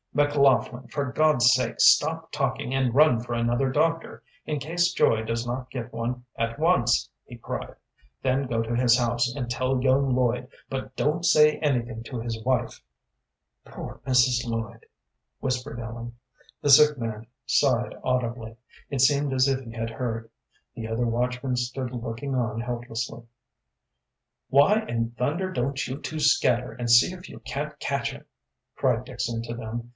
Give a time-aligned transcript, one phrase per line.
[0.13, 5.47] "McLaughlin, for God's sake stop talking and run for another doctor, in case Joy does
[5.47, 7.75] not get one at once," he cried;
[8.21, 12.43] "then go to his house, and tell young Lloyd, but don't say anything to his
[12.43, 12.81] wife."
[13.63, 14.45] "Poor Mrs.
[14.45, 14.85] Lloyd,"
[15.39, 16.15] whispered Ellen.
[16.61, 18.57] The sick man sighed audibly.
[18.89, 20.29] It seemed as if he had heard.
[20.75, 23.23] The other watchmen stood looking on helplessly.
[24.49, 28.25] "Why in thunder don't you two scatter, and see if you can't catch him,"
[28.75, 29.89] cried Dixon to them.